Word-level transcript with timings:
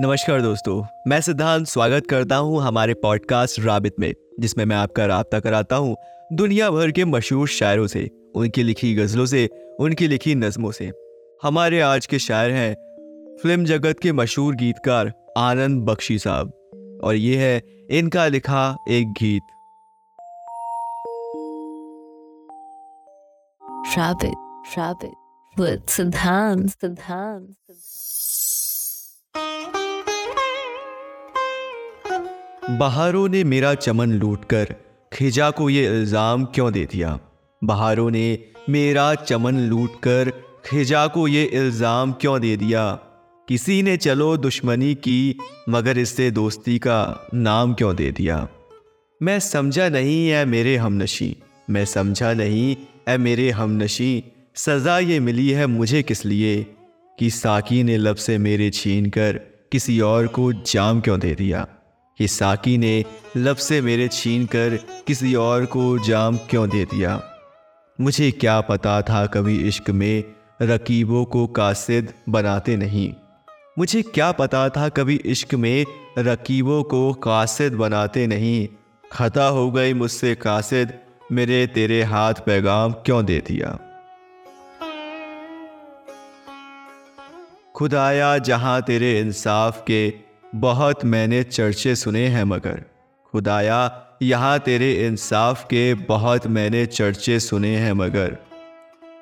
नमस्कार 0.00 0.42
दोस्तों 0.42 0.84
मैं 1.06 1.20
सिद्धांत 1.20 1.66
स्वागत 1.66 2.06
करता 2.06 2.36
हूँ 2.36 2.60
हमारे 2.62 2.94
पॉडकास्ट 2.94 3.60
राबित 3.60 3.94
में 4.00 4.14
जिसमें 4.40 4.64
मैं 4.64 4.76
आपका 4.76 5.06
रबता 5.06 5.40
कराता 5.40 5.76
हूँ 5.76 5.96
दुनिया 6.32 6.70
भर 6.70 6.90
के 6.90 7.04
मशहूर 7.04 7.48
शायरों 7.48 7.86
से 7.86 8.10
उनकी 8.34 8.62
लिखी 8.62 8.94
गज़लों 8.94 9.26
से 9.26 9.48
उनकी 9.80 10.08
लिखी 10.08 10.34
नज़मों 10.34 10.70
से। 10.70 10.92
हमारे 11.42 11.80
आज 11.80 12.06
के 12.06 12.18
शायर 12.18 12.50
हैं 12.50 12.74
फ़िल्म 13.42 13.64
जगत 13.64 14.00
के 14.02 14.12
मशहूर 14.12 14.54
गीतकार 14.54 15.12
आनंद 15.36 15.82
बख्शी 15.82 16.18
साहब 16.18 17.00
और 17.04 17.14
ये 17.14 17.36
है 17.36 17.62
इनका 17.90 18.26
लिखा 18.26 18.76
एक 18.90 19.12
गीत। 19.12 19.42
Rabbit, 23.96 24.36
rabbit, 24.76 25.14
with 25.58 25.80
Siddhant, 25.88 26.68
Siddhant, 26.70 27.46
बहारों 32.70 33.28
ने 33.28 33.44
मेरा 33.44 33.74
चमन 33.74 34.12
लूटकर 34.12 34.74
खिजा 35.12 35.50
को 35.50 35.70
ये 35.70 35.86
इल्ज़ाम 35.86 36.44
क्यों 36.44 36.72
दे 36.72 36.84
दिया? 36.84 37.18
बहारों 37.64 38.10
ने 38.10 38.38
मेरा 38.68 39.14
चमन 39.14 39.56
लूटकर 39.56 40.32
खिजा 40.66 41.06
को 41.06 41.28
ये 41.28 41.44
इल्ज़ाम 41.44 42.12
क्यों 42.12 42.40
दे 42.40 42.56
दिया? 42.56 42.92
किसी 43.48 43.82
ने 43.82 43.96
चलो 43.96 44.36
दुश्मनी 44.36 44.94
की, 44.94 45.38
मगर 45.68 45.98
इससे 45.98 46.30
दोस्ती 46.30 46.78
का 46.78 47.28
नाम 47.34 47.74
क्यों 47.74 47.96
दे 47.96 48.10
दिया? 48.12 48.48
मैं 49.22 49.40
समझा 49.40 49.88
नहीं 49.88 50.28
है 50.28 50.44
मेरे 50.44 50.76
हमनशी। 50.76 51.36
मैं 51.70 51.84
समझा 51.84 52.32
नहीं 52.32 52.76
है 53.08 53.18
मेरे 53.18 53.50
हमनशी। 53.50 54.24
सज़ा 54.54 54.98
ये 54.98 55.20
मिली 55.20 55.50
है 55.50 55.66
मुझे 55.66 56.02
किस 56.02 56.26
लिए? 56.26 56.66
कि 57.18 57.30
साकी 57.30 57.82
ने 57.82 57.96
लब 57.96 58.16
से 58.16 58.38
मेरे 58.38 58.70
छीन 58.70 59.06
कर 59.06 59.40
किसी 59.72 60.00
और 60.00 60.26
को 60.26 60.52
जाम 60.52 61.00
क्यों 61.00 61.20
दे 61.20 61.34
दिया? 61.34 61.66
कि 62.18 62.28
साकी 62.28 62.78
ने 62.78 63.04
लब 63.36 63.56
से 63.56 63.80
मेरे 63.80 64.08
छीन 64.08 64.46
कर 64.46 64.76
किसी 65.06 65.34
और 65.34 65.66
को 65.66 65.98
जाम 65.98 66.36
क्यों 66.36 66.68
दे 66.68 66.84
दिया? 66.84 67.22
मुझे 68.00 68.30
क्या 68.30 68.60
पता 68.60 69.02
था 69.02 69.26
कभी 69.26 69.56
इश्क 69.56 69.90
में 69.90 70.24
रकीबों 70.62 71.24
को 71.24 71.46
कासिद 71.46 72.14
बनाते 72.28 72.76
नहीं। 72.76 73.14
मुझे 73.78 74.02
क्या 74.02 74.32
पता 74.32 74.68
था 74.68 74.88
कभी 74.88 75.16
इश्क 75.16 75.54
में 75.54 75.84
रकीबों 76.18 76.82
को 76.82 77.12
कासिद 77.12 77.72
बनाते 77.72 78.26
नहीं। 78.26 78.68
खता 79.12 79.44
हो 79.44 79.70
गई 79.70 79.94
मुझसे, 79.94 80.34
कासिद 80.34 80.94
मेरे 81.32 81.66
तेरे 81.66 82.02
हाथ 82.02 82.34
पैगाम 82.34 82.92
क्यों 82.92 83.24
दे 83.24 83.38
दिया? 83.38 83.78
खुदाया, 87.74 88.38
जहाँ 88.38 88.82
तेरे 88.82 89.20
इंसाफ 89.20 89.84
के 89.86 90.27
बहुत 90.54 91.04
मैंने 91.04 91.42
चर्चे 91.42 91.94
सुने 91.96 92.26
हैं 92.26 92.44
मगर। 92.44 92.84
खुदाया, 93.32 94.08
यहाँ 94.22 94.58
तेरे 94.58 95.06
इंसाफ 95.06 95.64
के 95.64 95.94
बहुत 95.94 96.46
मैंने 96.46 96.86
चर्चे 96.86 97.40
सुने 97.40 97.76
हैं 97.76 97.92
मगर। 97.92 98.36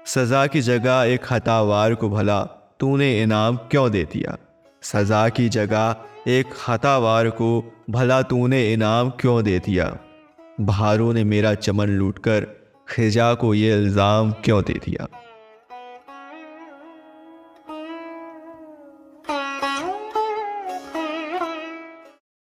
सज़ा 0.06 0.46
की 0.46 0.60
जगह 0.60 1.02
एक 1.02 1.24
खतावार 1.24 1.94
को 1.94 2.08
भला 2.08 2.42
तूने 2.80 3.22
इनाम 3.22 3.56
क्यों 3.56 3.90
दे 3.90 4.04
दिया? 4.04 4.36
सज़ा 4.82 5.28
की 5.28 5.48
जगह 5.48 5.96
एक 6.28 6.46
खतावार 6.52 7.30
को 7.30 7.72
भला 7.90 8.22
तूने 8.22 8.72
इनाम 8.72 9.10
क्यों 9.10 9.44
दे 9.44 9.58
दिया? 9.58 9.98
बहारों 10.60 11.12
ने 11.12 11.24
मेरा 11.24 11.54
चमन 11.54 11.86
लूटकर, 11.86 12.46
खिजा 12.88 13.34
को 13.34 13.54
ये 13.54 13.72
इल्ज़ाम 13.72 14.32
क्यों 14.32 14.62
दे 14.62 14.72
दिया? 14.72 15.06